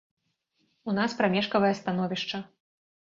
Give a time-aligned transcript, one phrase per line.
[0.91, 2.37] У нас прамежкавае становішча.